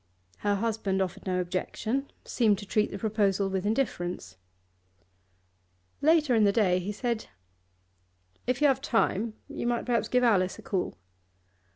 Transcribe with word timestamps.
Her 0.39 0.55
husband 0.55 0.99
offered 0.99 1.27
no 1.27 1.39
objection, 1.39 2.09
seemed 2.25 2.57
to 2.57 2.65
treat 2.65 2.89
the 2.89 2.97
proposal 2.97 3.49
with 3.51 3.67
indifference. 3.67 4.35
Later 6.01 6.33
in 6.33 6.43
the 6.43 6.51
day 6.51 6.79
he 6.79 6.91
said: 6.91 7.27
'If 8.47 8.61
you 8.63 8.67
have 8.67 8.81
time, 8.81 9.35
you 9.47 9.67
might 9.67 9.85
perhaps 9.85 10.07
give 10.07 10.23
Alice 10.23 10.57
a 10.57 10.63
call. 10.63 10.97